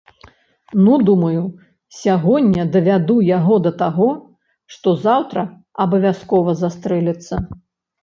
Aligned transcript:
Ну, 0.85 0.95
думаю, 1.09 1.41
сягоння 1.97 2.63
давяду 2.77 3.19
яго 3.37 3.59
да 3.69 3.75
таго, 3.85 4.09
што 4.79 4.97
заўтра 5.05 5.49
абавязкова 5.89 6.61
застрэліцца. 6.67 7.33